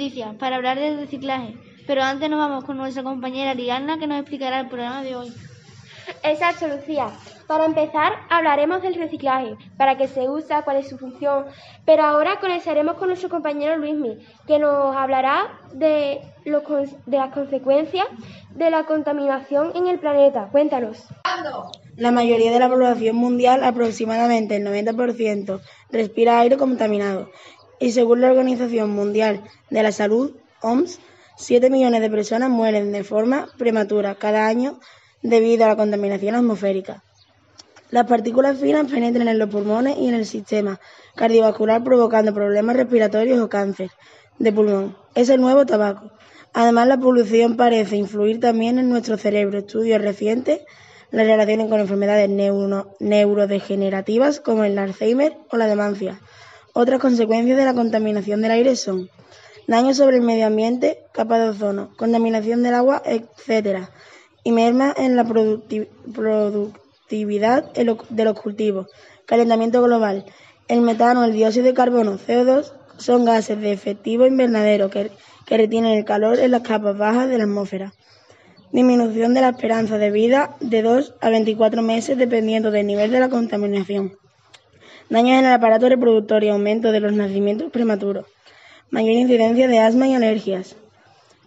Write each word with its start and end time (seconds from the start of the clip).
noticias 0.00 0.34
para 0.36 0.56
hablar 0.56 0.78
del 0.78 0.98
reciclaje. 0.98 1.54
Pero 1.86 2.02
antes 2.02 2.30
nos 2.30 2.38
vamos 2.38 2.64
con 2.64 2.78
nuestra 2.78 3.02
compañera 3.02 3.50
Ariadna 3.50 3.98
que 3.98 4.06
nos 4.06 4.18
explicará 4.18 4.60
el 4.60 4.68
programa 4.68 5.02
de 5.02 5.14
hoy. 5.14 5.32
Exacto, 6.22 6.68
Lucía. 6.68 7.08
Para 7.46 7.66
empezar, 7.66 8.12
hablaremos 8.30 8.80
del 8.80 8.94
reciclaje, 8.94 9.56
para 9.76 9.98
qué 9.98 10.08
se 10.08 10.28
usa, 10.28 10.62
cuál 10.62 10.78
es 10.78 10.88
su 10.88 10.96
función. 10.96 11.44
Pero 11.84 12.04
ahora 12.04 12.38
conectaremos 12.40 12.96
con 12.96 13.08
nuestro 13.08 13.28
compañero 13.28 13.76
Luismi, 13.76 14.18
que 14.46 14.58
nos 14.58 14.96
hablará 14.96 15.58
de, 15.74 16.20
de 16.44 17.16
las 17.18 17.32
consecuencias 17.34 18.06
de 18.54 18.70
la 18.70 18.84
contaminación 18.84 19.72
en 19.74 19.86
el 19.86 19.98
planeta. 19.98 20.48
Cuéntanos. 20.50 21.08
La 21.96 22.10
mayoría 22.10 22.52
de 22.52 22.58
la 22.58 22.70
población 22.70 23.16
mundial, 23.16 23.64
aproximadamente 23.64 24.56
el 24.56 24.66
90%, 24.66 25.60
respira 25.90 26.40
aire 26.40 26.56
contaminado. 26.56 27.28
Y 27.80 27.92
según 27.92 28.20
la 28.20 28.30
Organización 28.30 28.90
Mundial 28.90 29.42
de 29.70 29.82
la 29.82 29.90
Salud, 29.90 30.36
OMS, 30.60 31.00
7 31.36 31.70
millones 31.70 32.02
de 32.02 32.10
personas 32.10 32.50
mueren 32.50 32.92
de 32.92 33.02
forma 33.02 33.48
prematura 33.56 34.14
cada 34.14 34.46
año 34.46 34.78
debido 35.22 35.64
a 35.64 35.68
la 35.68 35.76
contaminación 35.76 36.34
atmosférica. 36.34 37.02
Las 37.90 38.06
partículas 38.06 38.58
finas 38.58 38.90
penetran 38.90 39.26
en 39.26 39.38
los 39.38 39.48
pulmones 39.48 39.96
y 39.96 40.08
en 40.08 40.14
el 40.14 40.26
sistema 40.26 40.78
cardiovascular 41.16 41.82
provocando 41.82 42.34
problemas 42.34 42.76
respiratorios 42.76 43.40
o 43.40 43.48
cáncer 43.48 43.90
de 44.38 44.52
pulmón. 44.52 44.96
Es 45.14 45.30
el 45.30 45.40
nuevo 45.40 45.64
tabaco. 45.64 46.12
Además, 46.52 46.86
la 46.86 46.98
polución 46.98 47.56
parece 47.56 47.96
influir 47.96 48.40
también 48.40 48.78
en 48.78 48.90
nuestro 48.90 49.16
cerebro. 49.16 49.58
Estudios 49.58 50.02
recientes 50.02 50.60
la 51.10 51.24
relacionan 51.24 51.68
con 51.68 51.80
enfermedades 51.80 52.28
neurodegenerativas 53.00 54.40
como 54.40 54.64
el 54.64 54.78
Alzheimer 54.78 55.38
o 55.50 55.56
la 55.56 55.66
demencia. 55.66 56.20
Otras 56.72 57.00
consecuencias 57.00 57.56
de 57.56 57.64
la 57.64 57.74
contaminación 57.74 58.42
del 58.42 58.52
aire 58.52 58.76
son 58.76 59.10
daños 59.66 59.96
sobre 59.96 60.16
el 60.16 60.22
medio 60.22 60.46
ambiente, 60.46 61.04
capa 61.12 61.38
de 61.38 61.50
ozono, 61.50 61.90
contaminación 61.96 62.62
del 62.62 62.74
agua, 62.74 63.02
etc 63.04 63.88
y 64.44 64.52
merma 64.52 64.94
en 64.96 65.16
la 65.16 65.24
productividad 65.24 67.72
de 67.72 68.24
los 68.24 68.40
cultivos. 68.40 68.86
Calentamiento 69.26 69.82
global. 69.82 70.24
El 70.68 70.82
metano, 70.82 71.24
el 71.24 71.32
dióxido 71.32 71.66
de 71.66 71.74
carbono, 71.74 72.16
CO2, 72.18 72.72
son 72.96 73.24
gases 73.24 73.60
de 73.60 73.72
efectivo 73.72 74.24
invernadero 74.26 74.88
que, 74.90 75.10
retienen 75.46 75.98
el 75.98 76.04
calor 76.04 76.38
en 76.38 76.52
las 76.52 76.62
capas 76.62 76.96
bajas 76.96 77.28
de 77.28 77.38
la 77.38 77.44
atmósfera. 77.44 77.92
Disminución 78.70 79.34
de 79.34 79.40
la 79.40 79.48
esperanza 79.48 79.98
de 79.98 80.12
vida 80.12 80.54
de 80.60 80.82
2 80.82 81.16
a 81.20 81.28
24 81.28 81.82
meses 81.82 82.16
dependiendo 82.16 82.70
del 82.70 82.86
nivel 82.86 83.10
de 83.10 83.18
la 83.18 83.28
contaminación. 83.28 84.12
Daños 85.10 85.40
en 85.40 85.44
el 85.44 85.52
aparato 85.52 85.88
reproductor 85.88 86.44
y 86.44 86.48
aumento 86.48 86.92
de 86.92 87.00
los 87.00 87.12
nacimientos 87.12 87.72
prematuros. 87.72 88.26
Mayor 88.90 89.12
incidencia 89.12 89.66
de 89.66 89.80
asma 89.80 90.06
y 90.06 90.14
alergias. 90.14 90.76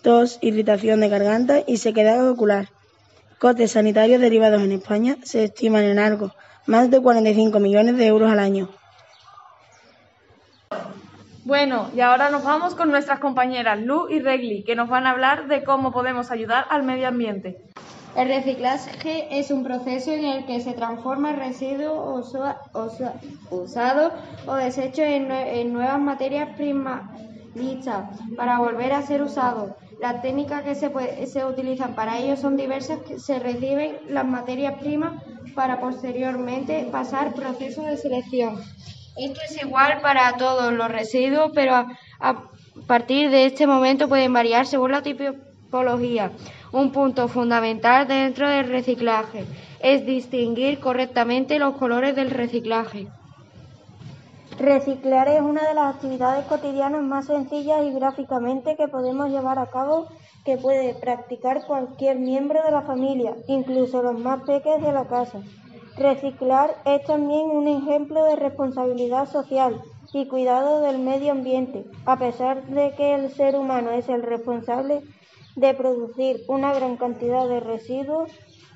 Tos, 0.00 0.38
irritación 0.40 1.00
de 1.00 1.10
garganta 1.10 1.60
y 1.66 1.76
sequedad 1.76 2.26
ocular. 2.26 2.70
Costes 3.38 3.72
sanitarios 3.72 4.20
derivados 4.20 4.62
en 4.62 4.72
España 4.72 5.18
se 5.22 5.44
estiman 5.44 5.84
en 5.84 5.98
algo 5.98 6.32
más 6.66 6.90
de 6.90 7.02
45 7.02 7.60
millones 7.60 7.98
de 7.98 8.06
euros 8.06 8.32
al 8.32 8.38
año. 8.38 8.70
Bueno, 11.44 11.90
y 11.94 12.00
ahora 12.00 12.30
nos 12.30 12.44
vamos 12.44 12.74
con 12.74 12.90
nuestras 12.90 13.18
compañeras 13.18 13.80
Lu 13.80 14.08
y 14.08 14.20
Regli, 14.20 14.62
que 14.62 14.76
nos 14.76 14.88
van 14.88 15.06
a 15.06 15.10
hablar 15.10 15.48
de 15.48 15.64
cómo 15.64 15.92
podemos 15.92 16.30
ayudar 16.30 16.64
al 16.70 16.82
medio 16.82 17.08
ambiente. 17.08 17.58
El 18.16 18.28
reciclaje 18.28 19.38
es 19.38 19.50
un 19.50 19.62
proceso 19.62 20.10
en 20.10 20.24
el 20.24 20.44
que 20.44 20.60
se 20.60 20.72
transforma 20.72 21.30
el 21.30 21.36
residuo 21.36 22.20
usado 23.50 24.12
o 24.46 24.54
desecho 24.54 25.02
en, 25.02 25.72
nuevas 25.72 26.00
materias 26.00 26.56
primas 26.56 27.02
para 28.36 28.58
volver 28.58 28.92
a 28.92 29.02
ser 29.02 29.22
usado. 29.22 29.76
Las 30.00 30.22
técnicas 30.22 30.62
que 30.62 30.74
se, 30.74 31.44
utilizan 31.44 31.94
para 31.94 32.18
ello 32.18 32.36
son 32.36 32.56
diversas. 32.56 32.98
Se 33.18 33.38
reciben 33.38 33.98
las 34.08 34.24
materias 34.24 34.80
primas 34.80 35.22
para 35.54 35.80
posteriormente 35.80 36.88
pasar 36.90 37.34
procesos 37.34 37.84
de 37.84 37.96
selección. 37.96 38.60
Esto 39.16 39.40
es 39.44 39.62
igual 39.62 40.00
para 40.00 40.36
todos 40.36 40.72
los 40.72 40.90
residuos, 40.90 41.52
pero 41.54 41.74
a, 41.74 42.50
partir 42.86 43.30
de 43.30 43.46
este 43.46 43.66
momento 43.66 44.08
pueden 44.08 44.32
variar 44.32 44.66
según 44.66 44.92
la 44.92 45.02
Un 46.72 46.90
punto 46.90 47.28
fundamental 47.28 48.08
dentro 48.08 48.48
del 48.48 48.68
reciclaje 48.68 49.44
es 49.80 50.04
distinguir 50.04 50.80
correctamente 50.80 51.60
los 51.60 51.76
colores 51.76 52.16
del 52.16 52.30
reciclaje. 52.30 53.06
Reciclar 54.58 55.28
es 55.28 55.40
una 55.40 55.66
de 55.68 55.74
las 55.74 55.94
actividades 55.94 56.44
cotidianas 56.46 57.02
más 57.02 57.26
sencillas 57.26 57.84
y 57.84 57.92
gráficamente 57.92 58.76
que 58.76 58.88
podemos 58.88 59.30
llevar 59.30 59.60
a 59.60 59.70
cabo 59.70 60.08
que 60.44 60.56
puede 60.56 60.94
practicar 60.94 61.64
cualquier 61.66 62.18
miembro 62.18 62.60
de 62.64 62.72
la 62.72 62.82
familia, 62.82 63.36
incluso 63.46 64.02
los 64.02 64.18
más 64.18 64.42
pequeños 64.42 64.82
de 64.82 64.92
la 64.92 65.06
casa. 65.06 65.40
Reciclar 65.96 66.74
es 66.84 67.04
también 67.04 67.48
un 67.48 67.68
ejemplo 67.68 68.24
de 68.24 68.36
responsabilidad 68.36 69.28
social 69.30 69.80
y 70.12 70.26
cuidado 70.26 70.80
del 70.80 70.98
medio 70.98 71.30
ambiente, 71.30 71.84
a 72.04 72.18
pesar 72.18 72.64
de 72.66 72.92
que 72.96 73.14
el 73.14 73.30
ser 73.30 73.54
humano 73.54 73.90
es 73.90 74.08
el 74.08 74.22
responsable 74.22 75.02
de 75.56 75.74
producir 75.74 76.42
una 76.48 76.72
gran 76.72 76.96
cantidad 76.96 77.48
de 77.48 77.60
residuos, 77.60 78.30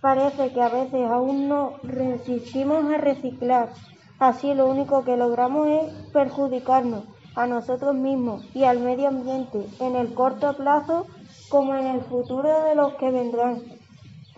parece 0.00 0.52
que 0.52 0.60
a 0.60 0.68
veces 0.68 1.06
aún 1.08 1.48
no 1.48 1.74
resistimos 1.82 2.84
a 2.92 2.98
reciclar 2.98 3.70
Así 4.18 4.54
lo 4.54 4.66
único 4.66 5.04
que 5.04 5.16
logramos 5.16 5.68
es 5.68 5.92
perjudicarnos 6.12 7.04
a 7.34 7.46
nosotros 7.46 7.94
mismos 7.94 8.46
y 8.54 8.64
al 8.64 8.78
medio 8.78 9.08
ambiente 9.08 9.58
en 9.78 9.94
el 9.94 10.14
corto 10.14 10.56
plazo 10.56 11.06
como 11.50 11.74
en 11.74 11.86
el 11.86 12.00
futuro 12.00 12.64
de 12.64 12.74
los 12.74 12.94
que 12.94 13.10
vendrán. 13.10 13.60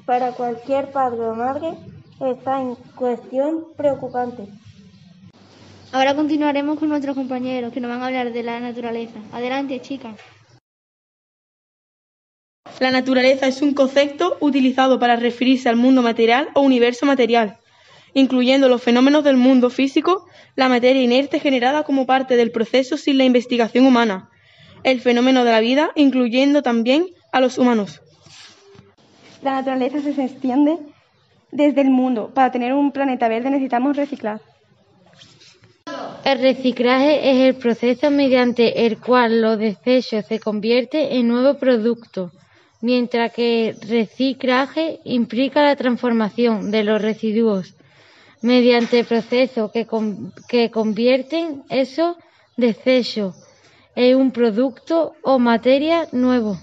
Para 0.05 0.33
cualquier 0.33 0.91
padre 0.91 1.29
o 1.29 1.35
madre 1.35 1.79
está 2.21 2.61
en 2.61 2.75
cuestión 2.97 3.67
preocupante. 3.77 4.49
Ahora 5.93 6.17
continuaremos 6.17 6.79
con 6.79 6.89
nuestros 6.89 7.15
compañeros 7.15 7.73
que 7.73 7.81
nos 7.81 7.91
van 7.91 8.03
a 8.03 8.07
hablar 8.07 8.33
de 8.33 8.43
la 8.43 8.59
naturaleza. 8.59 9.21
Adelante, 9.33 9.81
chicas. 9.81 10.17
La 12.81 12.91
naturaleza 12.91 13.47
es 13.47 13.63
un 13.63 13.75
concepto 13.75 14.37
utilizado 14.41 14.99
para 14.99 15.17
referirse 15.17 15.69
al 15.69 15.77
mundo 15.77 16.03
material 16.03 16.49
o 16.55 16.61
universo 16.61 17.07
material 17.07 17.59
incluyendo 18.15 18.69
los 18.69 18.83
fenómenos 18.83 19.25
del 19.25 19.37
mundo 19.37 19.71
físico, 19.71 20.27
la 20.57 20.69
materia 20.69 21.03
inerte 21.03 21.41
generada 21.41 21.85
como 21.85 22.07
parte 22.07 22.37
del 22.37 22.51
proceso 22.51 22.97
sin 22.97 23.19
la 23.19 23.25
investigación 23.25 23.87
humana, 23.87 24.31
el 24.83 25.01
fenómeno 25.01 25.45
de 25.45 25.53
la 25.53 25.61
vida, 25.61 25.91
incluyendo 25.95 26.63
también 26.63 27.07
a 27.33 27.41
los 27.41 27.59
humanos. 27.59 28.01
La 29.43 29.53
naturaleza 29.53 30.01
se 30.01 30.25
extiende 30.25 30.79
desde 31.53 31.81
el 31.81 31.91
mundo. 31.91 32.31
Para 32.35 32.51
tener 32.51 32.73
un 32.73 32.91
planeta 32.93 33.29
verde 33.29 33.51
necesitamos 33.51 33.97
reciclar. 33.97 34.41
El 36.25 36.41
reciclaje 36.41 37.31
es 37.31 37.37
el 37.49 37.55
proceso 37.55 38.11
mediante 38.11 38.85
el 38.87 38.99
cual 38.99 39.41
los 39.41 39.59
desechos 39.59 40.27
se 40.27 40.39
convierten 40.39 41.13
en 41.13 41.29
nuevo 41.29 41.59
producto, 41.59 42.33
mientras 42.81 43.33
que 43.33 43.77
reciclaje 43.89 45.01
implica 45.05 45.63
la 45.63 45.77
transformación 45.77 46.71
de 46.71 46.85
los 46.85 47.01
residuos 47.03 47.75
mediante 48.43 49.05
procesos 49.05 49.73
que, 49.73 49.87
que 50.49 50.71
convierten 50.71 51.65
esos 51.69 52.17
desechos 52.57 53.35
en 53.97 54.17
un 54.17 54.31
producto 54.31 55.15
o 55.23 55.39
materia 55.39 56.07
nuevo. 56.13 56.57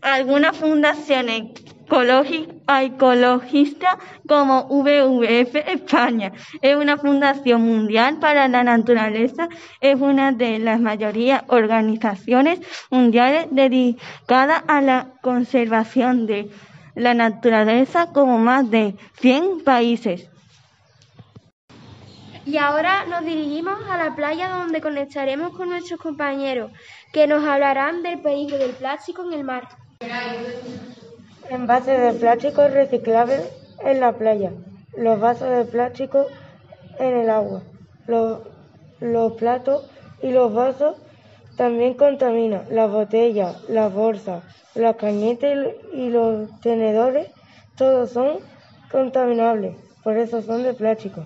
Algunas 0.00 0.56
fundaciones 0.56 1.52
ecologistas 1.88 3.96
como 4.26 4.66
WWF 4.68 5.54
España 5.66 6.32
es 6.60 6.76
una 6.76 6.98
fundación 6.98 7.62
mundial 7.62 8.18
para 8.18 8.48
la 8.48 8.62
naturaleza, 8.62 9.48
es 9.80 10.00
una 10.00 10.32
de 10.32 10.58
las 10.58 10.80
mayorías 10.80 11.44
organizaciones 11.48 12.60
mundiales 12.90 13.48
dedicadas 13.50 14.62
a 14.68 14.80
la 14.80 15.12
conservación 15.22 16.26
de 16.26 16.50
la 16.94 17.14
naturaleza 17.14 18.12
como 18.12 18.38
más 18.38 18.70
de 18.70 18.96
100 19.20 19.64
países. 19.64 20.28
Y 22.44 22.56
ahora 22.56 23.04
nos 23.06 23.24
dirigimos 23.24 23.78
a 23.90 23.98
la 23.98 24.14
playa 24.14 24.48
donde 24.48 24.80
conectaremos 24.80 25.54
con 25.54 25.68
nuestros 25.68 26.00
compañeros 26.00 26.72
que 27.12 27.26
nos 27.26 27.44
hablarán 27.44 28.02
del 28.02 28.22
peligro 28.22 28.56
del 28.56 28.72
plástico 28.72 29.22
en 29.24 29.32
el 29.34 29.44
mar. 29.44 29.68
Envases 31.50 31.98
de 32.00 32.18
plástico 32.20 32.68
reciclables 32.68 33.42
en 33.82 34.00
la 34.00 34.12
playa, 34.12 34.52
los 34.96 35.18
vasos 35.18 35.48
de 35.50 35.64
plástico 35.64 36.26
en 36.98 37.16
el 37.16 37.30
agua, 37.30 37.62
los, 38.06 38.40
los 39.00 39.32
platos 39.34 39.88
y 40.22 40.30
los 40.30 40.52
vasos 40.52 40.96
también 41.56 41.94
contaminan, 41.94 42.64
las 42.70 42.90
botellas, 42.90 43.56
las 43.68 43.92
bolsas, 43.92 44.44
las 44.74 44.96
cañetas 44.96 45.56
y 45.92 46.10
los 46.10 46.60
tenedores, 46.60 47.30
todos 47.76 48.10
son 48.10 48.38
contaminables, 48.90 49.74
por 50.04 50.16
eso 50.18 50.42
son 50.42 50.62
de 50.62 50.74
plástico. 50.74 51.24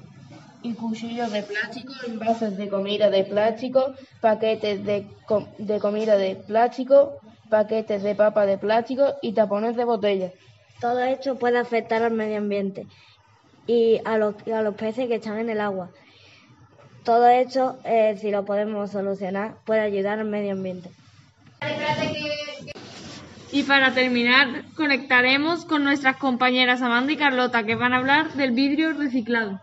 y 0.62 0.74
cuchillos 0.74 1.32
de 1.32 1.42
plástico, 1.42 1.92
envases 2.06 2.56
de 2.56 2.68
comida 2.68 3.10
de 3.10 3.24
plástico, 3.24 3.94
paquetes 4.20 4.84
de, 4.84 5.06
de 5.58 5.80
comida 5.80 6.16
de 6.16 6.36
plástico, 6.36 7.18
paquetes 7.52 8.02
de 8.02 8.14
papa 8.14 8.46
de 8.46 8.56
plástico 8.56 9.04
y 9.20 9.34
tapones 9.34 9.76
de 9.76 9.84
botella. 9.84 10.30
Todo 10.80 11.00
esto 11.00 11.38
puede 11.38 11.58
afectar 11.58 12.02
al 12.02 12.14
medio 12.14 12.38
ambiente 12.38 12.86
y 13.66 14.00
a 14.06 14.16
los, 14.16 14.34
y 14.46 14.52
a 14.52 14.62
los 14.62 14.74
peces 14.74 15.06
que 15.06 15.16
están 15.16 15.38
en 15.38 15.50
el 15.50 15.60
agua. 15.60 15.90
Todo 17.04 17.28
esto, 17.28 17.78
eh, 17.84 18.16
si 18.18 18.30
lo 18.30 18.46
podemos 18.46 18.90
solucionar, 18.90 19.56
puede 19.66 19.80
ayudar 19.80 20.18
al 20.18 20.28
medio 20.28 20.52
ambiente. 20.52 20.88
Y 23.52 23.64
para 23.64 23.92
terminar, 23.92 24.64
conectaremos 24.74 25.66
con 25.66 25.84
nuestras 25.84 26.16
compañeras 26.16 26.80
Amanda 26.80 27.12
y 27.12 27.16
Carlota, 27.16 27.64
que 27.64 27.74
van 27.74 27.92
a 27.92 27.98
hablar 27.98 28.32
del 28.32 28.52
vidrio 28.52 28.94
reciclado. 28.94 29.60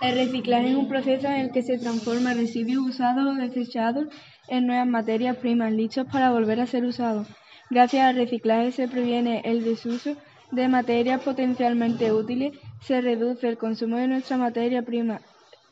El 0.00 0.14
reciclaje 0.14 0.70
es 0.70 0.76
un 0.76 0.88
proceso 0.88 1.26
en 1.26 1.40
el 1.40 1.50
que 1.50 1.62
se 1.62 1.76
transforma 1.78 2.34
residuos 2.34 2.90
usados 2.90 3.26
o 3.26 3.34
desechados 3.34 4.06
en 4.50 4.66
nuevas 4.66 4.86
materias 4.86 5.36
primas 5.36 5.72
listos 5.72 6.06
para 6.12 6.30
volver 6.30 6.60
a 6.60 6.66
ser 6.66 6.84
usados. 6.84 7.26
Gracias 7.70 8.04
al 8.04 8.16
reciclaje 8.16 8.72
se 8.72 8.88
previene 8.88 9.42
el 9.44 9.64
desuso 9.64 10.16
de 10.50 10.68
materias 10.68 11.22
potencialmente 11.22 12.12
útiles, 12.12 12.58
se 12.82 13.00
reduce 13.00 13.48
el 13.48 13.56
consumo 13.56 13.96
de 13.96 14.08
nuestra 14.08 14.36
materia 14.36 14.82
prima, 14.82 15.20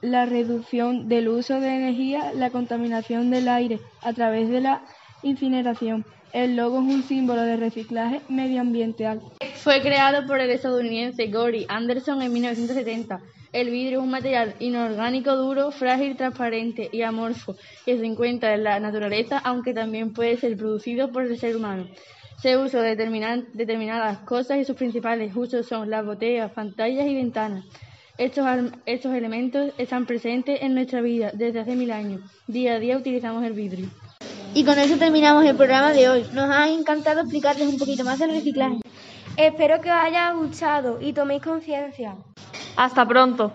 la 0.00 0.24
reducción 0.24 1.08
del 1.08 1.28
uso 1.28 1.60
de 1.60 1.74
energía, 1.74 2.32
la 2.34 2.50
contaminación 2.50 3.30
del 3.30 3.48
aire 3.48 3.80
a 4.02 4.12
través 4.12 4.48
de 4.48 4.60
la 4.60 4.82
incineración. 5.22 6.04
El 6.32 6.56
logo 6.56 6.78
es 6.78 6.94
un 6.94 7.02
símbolo 7.02 7.42
de 7.42 7.56
reciclaje 7.56 8.20
medioambiental. 8.28 9.20
Fue 9.56 9.80
creado 9.80 10.26
por 10.26 10.40
el 10.40 10.50
estadounidense 10.50 11.26
Gory 11.26 11.66
Anderson 11.68 12.22
en 12.22 12.32
1970. 12.32 13.20
El 13.52 13.70
vidrio 13.70 14.00
es 14.00 14.04
un 14.04 14.10
material 14.10 14.54
inorgánico 14.58 15.34
duro, 15.34 15.70
frágil, 15.70 16.16
transparente 16.16 16.90
y 16.92 17.00
amorfo 17.00 17.56
que 17.86 17.96
se 17.96 18.04
encuentra 18.04 18.54
en 18.54 18.64
la 18.64 18.78
naturaleza, 18.78 19.38
aunque 19.38 19.72
también 19.72 20.12
puede 20.12 20.36
ser 20.36 20.56
producido 20.56 21.10
por 21.10 21.24
el 21.24 21.38
ser 21.38 21.56
humano. 21.56 21.86
Se 22.42 22.58
usa 22.58 22.82
de 22.82 22.94
determinadas 22.94 24.18
cosas 24.18 24.58
y 24.58 24.64
sus 24.64 24.76
principales 24.76 25.34
usos 25.34 25.66
son 25.66 25.88
las 25.88 26.04
botellas, 26.04 26.52
pantallas 26.52 27.06
y 27.06 27.14
ventanas. 27.14 27.64
Estos 28.18 29.14
elementos 29.14 29.72
están 29.78 30.04
presentes 30.04 30.60
en 30.60 30.74
nuestra 30.74 31.00
vida 31.00 31.30
desde 31.32 31.60
hace 31.60 31.74
mil 31.74 31.90
años. 31.90 32.20
Día 32.46 32.74
a 32.74 32.78
día 32.78 32.98
utilizamos 32.98 33.44
el 33.44 33.54
vidrio. 33.54 33.88
Y 34.54 34.64
con 34.64 34.78
eso 34.78 34.98
terminamos 34.98 35.44
el 35.44 35.56
programa 35.56 35.92
de 35.92 36.08
hoy. 36.08 36.26
Nos 36.32 36.50
ha 36.50 36.68
encantado 36.68 37.20
explicarles 37.20 37.68
un 37.68 37.78
poquito 37.78 38.04
más 38.04 38.18
del 38.18 38.30
reciclaje. 38.30 38.80
Espero 39.36 39.80
que 39.80 39.90
os 39.90 39.96
haya 39.96 40.32
gustado 40.32 40.98
y 41.00 41.12
toméis 41.12 41.42
conciencia. 41.42 42.16
Hasta 42.78 43.04
pronto. 43.08 43.50